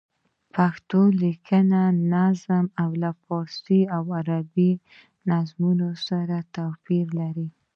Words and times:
پښتو 0.55 0.99
لیکلی 1.21 1.83
نظم 2.13 2.65
له 3.01 3.11
فارسي 3.23 3.81
او 3.95 4.03
عربي 4.19 4.71
نظمونو 5.29 5.89
سره 6.07 6.37
توپیر 6.55 7.05
نه 7.19 7.27
لري. 7.29 7.47